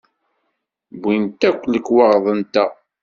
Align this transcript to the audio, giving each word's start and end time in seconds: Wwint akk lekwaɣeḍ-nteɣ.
Wwint 0.99 1.41
akk 1.49 1.61
lekwaɣeḍ-nteɣ. 1.67 2.71